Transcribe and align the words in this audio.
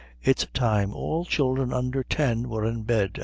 It's 0.23 0.47
time 0.51 0.95
all 0.95 1.25
children 1.25 1.71
under 1.71 2.01
ten 2.01 2.49
were 2.49 2.65
in 2.65 2.81
bed. 2.81 3.19